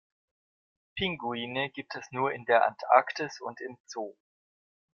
Pinguine 0.95 1.69
gibt 1.69 1.93
es 1.93 2.09
nur 2.11 2.31
in 2.33 2.43
der 2.45 2.65
Antarktis 2.65 3.39
und 3.39 3.61
im 3.61 3.77
Zoo. 3.85 4.15